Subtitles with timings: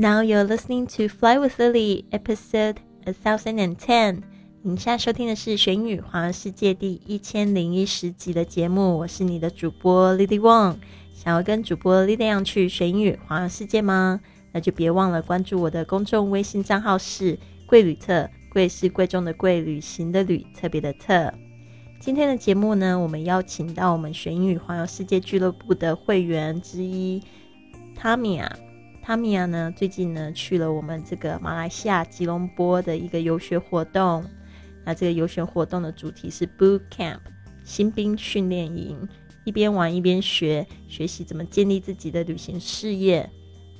[0.00, 4.22] Now you're listening to Fly with Lily, episode a thousand and ten。
[4.62, 10.76] 您现在收听的是《玄宇环游世界》第一千零一十集的节目，我是你的主播 Lily Wong。
[11.12, 14.18] 想要跟主播 Lily 一样去玄宇环游世界吗？
[14.52, 17.38] 那就别忘了关注我的公众微信账号是
[17.68, 21.30] “贵旅特”，贵是贵重的贵，旅行的旅，特别的特。
[22.00, 27.22] 今天的节目呢，我们邀请到我们玄宇环游世界俱乐部的会员之一
[27.94, 28.50] 汤米亚。
[29.10, 34.24] 阿米亚呢，最近呢去了我们这个马来西亚吉隆坡的一个游学活动。
[34.84, 37.18] 那这个游学活动的主题是 Boot Camp
[37.64, 38.96] 新兵训练营，
[39.42, 43.28] 一边玩一边学，学习怎么建立自己的旅行事业。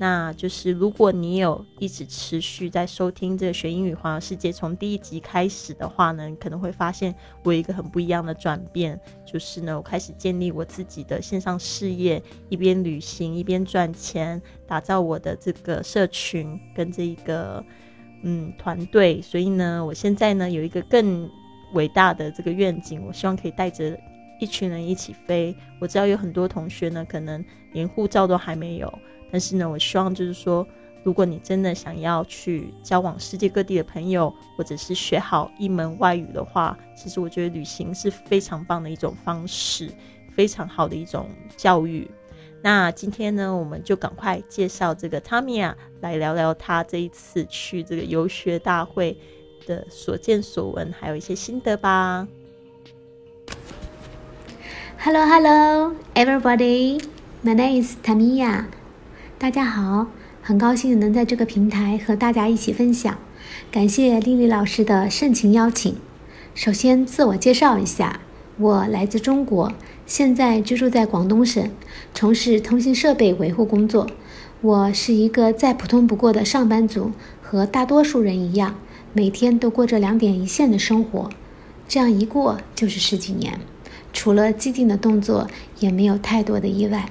[0.00, 7.14] 那就是如果你有一直持续在收听这个学英语环游世界从第一集开始的话呢，可能会发现
[7.44, 17.62] 我有一个很不一样的转变，就是呢，我开始建立我自己的线上事业，一边旅行一边赚钱，打造我的这个社群跟这一个
[18.22, 19.20] 嗯团队。
[19.20, 21.28] 所以呢，我现在呢有一个更
[21.74, 23.94] 伟大的这个愿景，我希望可以带着
[24.40, 25.54] 一群人一起飞。
[25.78, 28.90] 我知道有很多同学呢，可能连护照都还没有。
[29.30, 30.66] 但是呢，我希望就是说，
[31.02, 39.90] 如果你真的想要去交往世界各地的朋友，或者是学好一门外语的话，其实我觉得旅行是非常棒的一种方式，
[40.34, 42.10] 非常好的一种教育。
[42.62, 49.16] 那今天呢，我们就赶快介绍这个 Tamia 来聊聊他这一次去这个游学大会
[49.66, 52.28] 的所见所闻，还有一些心得吧。
[54.98, 57.02] Hello, hello, everybody.
[57.42, 58.79] My name is Tamia.
[59.40, 60.06] 大家好，
[60.42, 63.16] 很高兴能在这个平台和大家一起分享，
[63.72, 65.96] 感谢丽丽老师的盛情邀请。
[66.54, 68.20] 首先自我介绍一下，
[68.58, 69.72] 我来自中国，
[70.04, 71.70] 现在居住在广东省，
[72.12, 74.06] 从事通信设备维护工作。
[74.60, 78.74] 我是一个再普通不过的上班族，和大多数人一样，
[79.14, 81.30] 每天都过着两点一线的生活，
[81.88, 83.58] 这样一过就是十几年，
[84.12, 85.48] 除了既定的动作，
[85.78, 87.08] 也没有太多的意外。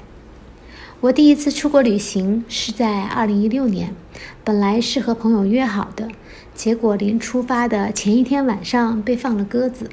[1.01, 3.95] 我第一次出国旅行是在二零一六年，
[4.43, 6.09] 本来是和朋友约好的，
[6.53, 9.89] 结果临出发的前一天晚上被放了鸽子。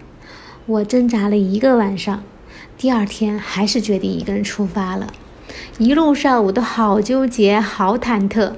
[0.67, 2.25] 我挣扎了一个晚上，
[2.77, 5.13] 第二天还是决定一个人出发了。
[5.79, 8.55] 一路上我都好纠结，好忐忑。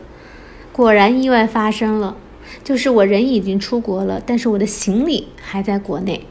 [0.72, 2.16] 果然意外发生了，
[2.64, 6.24] 就是我人已经出国了，但是我的行李还在国内。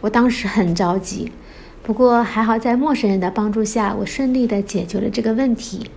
[0.00, 1.30] 我当时很着急。
[1.84, 5.90] 不过还好，在陌生人的帮助下，我顺利的解决了这个问题。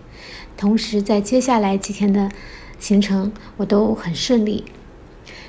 [0.58, 2.30] 同时，在接下来几天的
[2.78, 4.66] 行程，我都很顺利。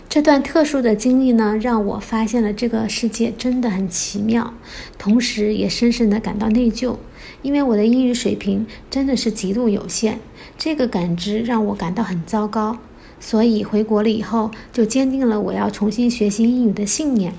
[0.08, 4.54] 这段特殊的经历呢，让我发现了这个世界真的很奇妙，
[4.96, 6.94] 同时也深深的感到内疚，
[7.42, 10.20] 因为我的英语水平真的是极度有限。
[10.56, 12.78] 这个感知让我感到很糟糕，
[13.18, 17.34] 所以回国了以后，就坚定了我要重新学习英语的信念。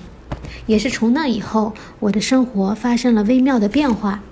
[0.66, 4.22] 也是从那以后，我的生活发生了微妙的变化。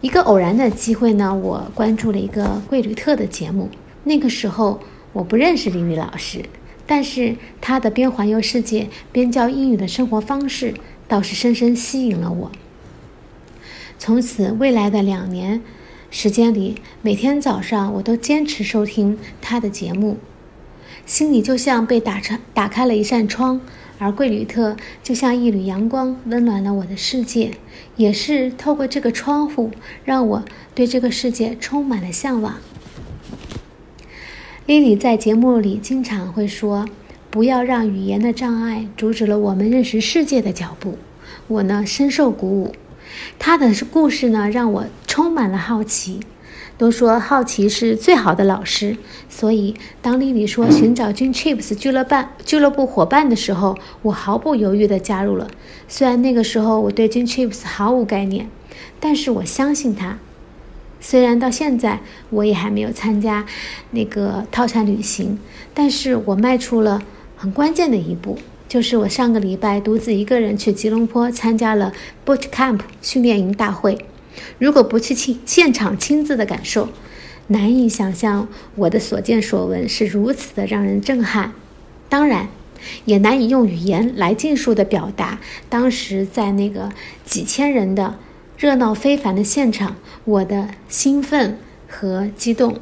[0.00, 3.68] 一个偶然的机会呢，我关注了一个贵旅特的节目。
[4.04, 4.80] 那个时候
[5.12, 6.42] 我不认识李李老师，
[6.86, 10.72] 但是他的边环游世界边教英语的生活方式
[11.06, 12.50] 倒是深深吸引了我。
[13.98, 15.60] 从此，未来的两年
[16.10, 20.16] 时间里，每天早上我都坚持收听他的节目，
[21.04, 23.60] 心里就像被打开打开了一扇窗。
[24.00, 27.50] 而贵旅特就像一缕阳光，温暖了我的世界，
[27.96, 29.70] 也是透过这个窗户，
[30.06, 30.42] 让我
[30.74, 32.54] 对这个世界充满了向往。
[34.64, 36.88] 莉莉在节目里经常会说
[37.28, 40.96] ：“不要让语言的障碍阻止了我们认识世界的脚步。”
[41.46, 42.74] 我呢，深受鼓舞。
[43.38, 46.20] 她的故事呢，让我充满了好奇。
[46.80, 48.96] 都说好奇是最好的老师，
[49.28, 55.50] 所以当丽丽说寻找 Jin Chips 俱乐部俱乐部伙伴的时候，我毫不犹豫地加入了。
[55.88, 58.48] 虽然那个时候我对 Jin Chips 毫无概念，
[58.98, 60.16] 但是我相信他。
[61.00, 62.00] 虽然到现在
[62.30, 63.44] 我也还没有参加
[63.90, 65.38] 那个套餐旅行，
[65.74, 67.02] 但是我迈出了
[67.36, 71.92] 很关键的一步，就是我上个礼拜独自一个人去吉隆坡参加了
[72.24, 74.06] Boot Camp 训练营大会。
[74.58, 76.88] 如果不去亲现场亲自的感受，
[77.48, 81.52] 难以想象我的所见所闻是如此的让人震撼。
[82.08, 82.48] 当然，
[83.04, 85.38] 也难以用语言来尽数的表达
[85.68, 86.90] 当时在那个
[87.24, 88.18] 几千人的
[88.56, 92.78] 热闹非凡的现场我的兴奋和激动。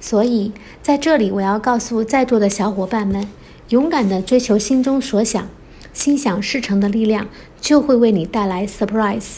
[0.00, 0.52] 所以
[0.82, 3.28] 在这里，我要告诉在座的小伙伴们：
[3.68, 5.48] 勇敢的追求心中所想，
[5.92, 7.28] 心想事成的力量
[7.60, 9.36] 就会为你带来 surprise。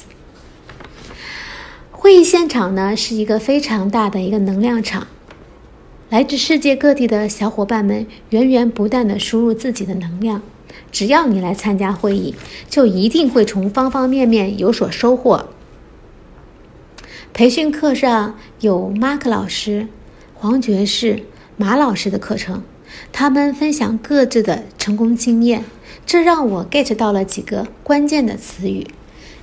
[2.05, 5.07] 会议现场呢是一个非常大的一个能量场，
[6.11, 10.43] 来自世界各地的小伙伴们源源不断地输入自己的能量。
[10.93, 12.35] 只要你来参加会议，
[12.69, 15.49] 就一定会从方方面面有所收获。
[17.33, 19.89] 培训课上有 Mark 老师、
[20.35, 21.23] 黄爵士、
[21.57, 22.63] 马老师的课程，
[23.13, 25.65] 他们分享各自的成功经验，
[26.05, 28.89] 这让我 get 到了几个关键的词语。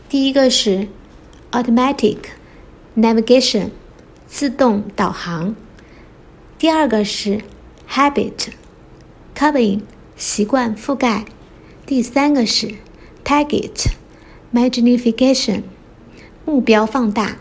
[0.07, 0.88] 第一个是
[1.52, 2.18] automatic
[2.96, 3.70] navigation，
[4.28, 5.54] 自动导航；
[6.60, 7.42] 第二个是
[7.90, 8.50] habit
[9.36, 9.82] covering，
[10.18, 11.26] 习惯覆盖；
[11.86, 12.76] 第三个是
[13.24, 13.92] target
[14.54, 15.62] magnification，
[16.46, 17.38] 目标放大。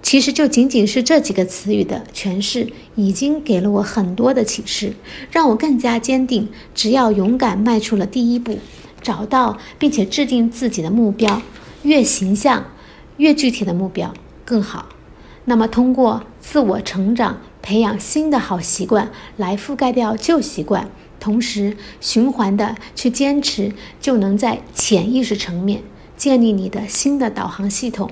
[0.00, 4.94] 其实就仅仅是这几个词语的诠释，已经给了我很多的启示，
[5.30, 8.58] 让我更加坚定：只要勇敢迈出了第一步，
[9.00, 11.40] 找到并且制定自己的目标，
[11.82, 12.66] 越形象、
[13.16, 14.12] 越具体的目标。
[14.44, 14.86] 更好。
[15.44, 25.82] 那么，通过自我成长，培养新的好习惯，来覆盖掉旧习惯，同时循环的去坚持，就能在潜意识层面
[26.16, 28.10] 建立你的新的导航系统。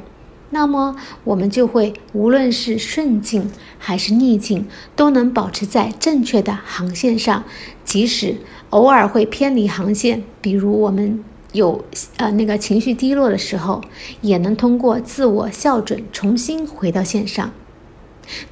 [0.52, 4.66] 那么我们就会，无论是顺境还是逆境，
[4.96, 7.44] 都能保持在正确的航线上。
[7.84, 8.38] 即使
[8.70, 11.22] 偶尔会偏离航线，比如我们
[11.52, 11.84] 有
[12.16, 13.82] 呃那个情绪低落的时候，
[14.20, 17.52] 也能通过自我校准重新回到线上。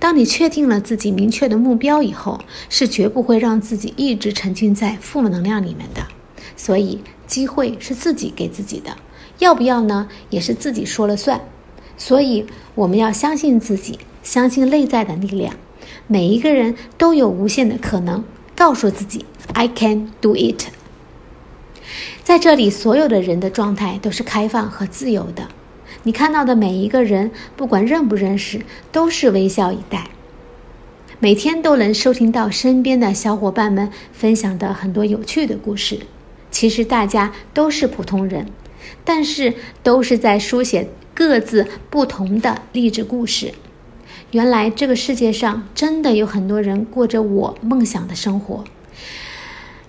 [0.01, 6.09] 当你确定了自己明确的目标以后，是绝不会让自己一直沉浸在负能量里面的。
[6.57, 8.97] 所以，机会是自己给自己的，
[9.39, 10.09] 要不要呢？
[10.31, 11.41] 也是自己说了算。
[11.97, 15.55] 所以，我们要相信自己，相信内在的力量。
[16.09, 18.25] 每一个人都有无限的可能，
[18.57, 20.65] 告诉自己 “I can do it”。
[22.23, 25.49] 在这里，所有的人的状态都是开放和自由的。
[26.03, 28.61] 你看到的每一个人，不管认不认识，
[28.93, 30.09] 都是微笑以待。
[31.19, 36.01] 每天都能收听到身边的小伙伴们分享的很多有趣的故事。
[36.51, 38.47] 其实大家都是普通人，
[39.05, 40.89] 但是都是在书写。
[41.15, 43.53] 各自不同的励志故事。
[44.31, 48.63] 原来这个世界上真的有很多人过着我梦想的生活。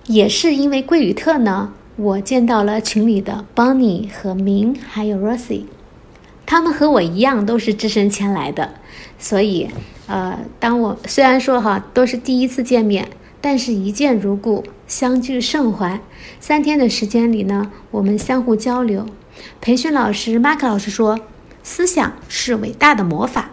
[0.06, 5.64] 也是因为桂宇特呢，我见到了群里的 Bonnie 和明，还有 Rosie，
[6.46, 8.74] 他们和我一样都是只身前来的。
[9.18, 9.68] 所以，
[10.06, 13.08] 呃，当我虽然说哈都是第一次见面，
[13.40, 16.00] 但是一见如故，相聚甚欢。
[16.38, 19.06] 三天的时间里呢，我们相互交流。
[19.60, 21.20] 培训老师马克老师说
[21.62, 23.50] ：“思想是伟大的魔法，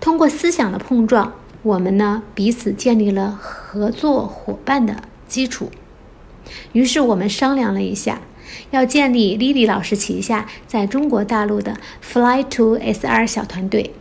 [0.00, 1.32] 通过思想的碰撞，
[1.62, 4.96] 我们呢彼此建立了合作伙伴的
[5.26, 5.70] 基础。
[6.72, 8.20] 于是我们商量了一下，
[8.70, 13.92] 要建立 Lily 老师旗下在中国大陆的 Fly to SR 小团队，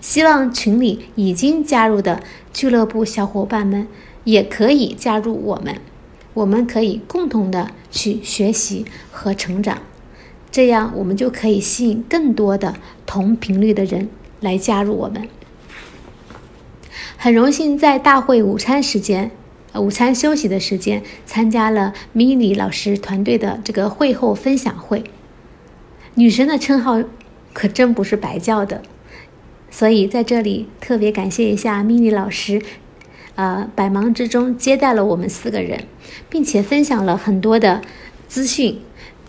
[0.00, 2.22] 希望群里已经加入的
[2.52, 3.86] 俱乐部小伙伴们
[4.24, 5.76] 也可以加入我们，
[6.34, 9.78] 我们可以共同的去学习和成长。”
[10.50, 14.08] 这样，我们就可以吸引更多的同频率的人
[14.40, 15.28] 来加入我们。
[17.18, 19.30] 很荣幸在大会午餐时间，
[19.74, 25.04] 午餐休息的时间，参加了 mini 老师团队的这个会后分享会。
[26.14, 27.02] 女神的称号
[27.52, 28.82] 可真不是白叫的，
[29.70, 32.60] 所以在这里特别感谢一下 mini 老师，
[33.34, 35.84] 呃，百忙之中接待了我们四个人，
[36.28, 37.82] 并且分享了很多的
[38.26, 38.80] 资讯。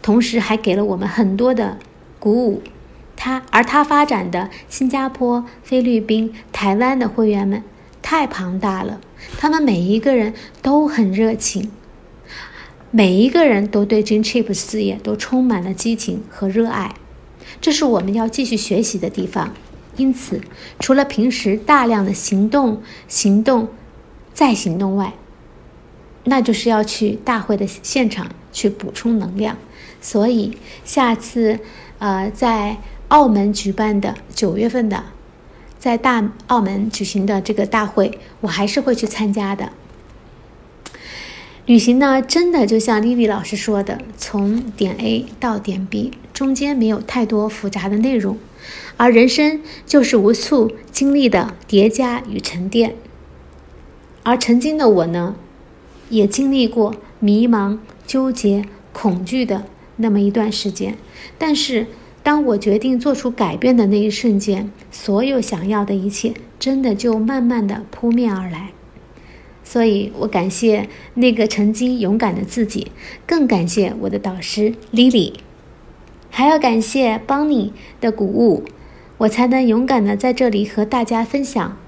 [0.01, 1.77] 同时还给了我们很多的
[2.19, 2.63] 鼓舞，
[3.17, 7.61] 他而他发展的新加坡、菲律宾、台湾的会员们
[8.09, 8.99] 太庞大了，
[9.37, 11.69] 他们每一个人都很热情，
[12.89, 16.95] 每一个人都对 Dream Chip 事业都充满了激情和热爱，
[17.61, 19.53] 这是我们要继续学习的地方。
[19.95, 20.41] 因此，
[20.79, 23.67] 除了平时大量的行动、行动
[24.33, 25.13] 再行动外，
[26.23, 29.55] 那就是要去大会的现场去补充能量。
[30.01, 31.59] 所以，下次，
[31.99, 32.77] 呃，在
[33.09, 35.03] 澳门举办的九月份的，
[35.79, 39.71] 在大澳门举行的这个大会，我还是会去参加的。
[41.65, 48.37] 旅行呢，真的就像丽丽老师说的，从点 A 到点 B，中间没有太多复杂的内容，
[48.97, 52.95] 而人生就是无数经历的叠加与沉淀。
[54.23, 55.35] 而曾经的我呢，
[56.09, 59.65] 也经历过迷茫、纠结、恐惧的。
[60.01, 60.97] 那么一段时间，
[61.37, 61.85] 但是
[62.29, 68.69] 当我决定做出改变的那一瞬间，所有想要的一切真的就慢慢的扑面而来。
[69.63, 72.91] 所以我感谢那个曾经勇敢的自己，
[73.25, 75.33] 更感谢我的导师 Lily，
[76.29, 78.63] 还要感谢 Bonnie 的鼓舞，
[79.17, 81.79] 我才能勇敢的在这里和大家分享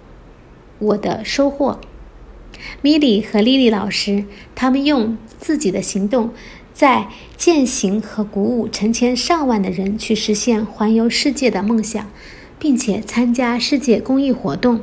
[0.80, 1.80] 我的收获。
[2.82, 6.32] 米莉和莉莉老师，他们用自己的行动，
[6.82, 12.10] 在践行和鼓舞成千上万的人去实现环游世界的梦想，
[12.58, 14.80] 并且参加世界公益活动。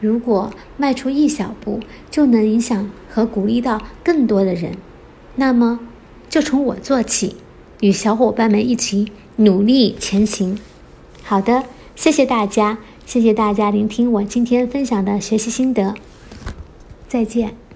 [0.00, 1.80] 如果迈出一小步
[2.10, 4.78] 就能影响和鼓励到更多的人，
[5.36, 5.80] 那么
[6.30, 7.36] 就从我做起，
[7.82, 10.58] 与小伙伴们一起努力前行。
[11.22, 15.94] 好的，谢谢大家，谢谢大家聆听我今天分享的学习心得。
[17.06, 17.67] 再见。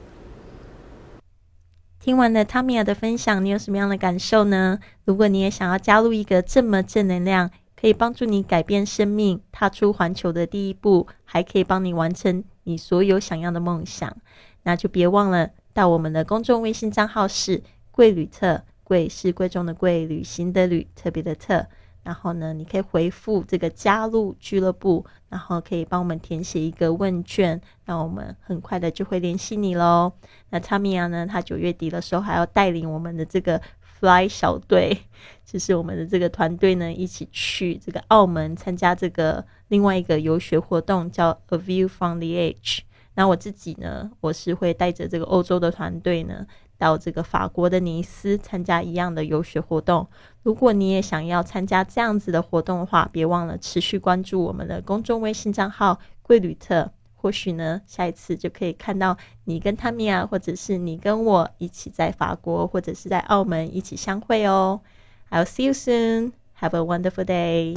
[2.02, 4.80] 听完了汤米亚的分享，你有什么样的感受呢？
[5.04, 14.16] 如果你也想要加入一个这么正能量，可以帮助你改变生命、踏出环球的第一步，还可以帮你完成你所有想要的梦想，
[14.64, 21.68] 那就别忘了到我们的公众微信账号是“贵旅特”，贵是贵重的贵，旅行的旅，特别的特。
[22.02, 30.12] 然后呢，你可以回复这个加入俱乐部，然后可以帮我们填写一个问卷，那我们很快的就会联系你喽。
[30.50, 33.60] 那汤米亚呢，他九月底的时候还要带领我们的这个
[34.00, 34.98] Fly 小队，
[35.46, 42.80] 就是我们的这个团队呢，一起去这个澳门参加这个另外一个游学活动，叫 A View from the Edge。
[43.14, 46.46] 那我自己呢，我是会带着这个欧洲的团队呢。
[46.82, 50.04] 到这个法国的尼斯参加一样的游学活动。
[50.42, 56.90] 如果你也想要参加这样子的活动的话，别忘了持续关注我们的公众微信账号“贵旅特”。
[57.14, 64.80] 或许呢，下一次就可以看到你跟汤米亚，或者是你跟我一起在法国或者是在澳门一起相会哦。
[65.30, 66.32] I'll see you soon.
[66.58, 67.76] Have a wonderful day.